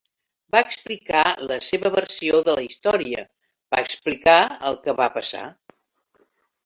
Va 0.53 0.61
explicar 0.67 1.25
la 1.51 1.57
seva 1.65 1.91
versió 1.95 2.39
de 2.47 2.55
la 2.59 2.63
història, 2.69 3.25
va 3.75 3.83
explicar 3.89 4.39
el 4.71 4.79
que 4.87 4.97
va 5.03 5.09
passar. 5.19 5.45